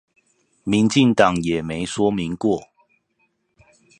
[0.63, 2.65] 民進黨也沒說明過？